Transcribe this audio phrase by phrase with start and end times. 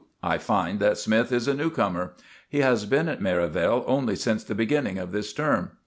[0.23, 2.15] I find that Smythe is a newcomer.
[2.49, 5.73] He has been at Merivale only since the beginning of this term.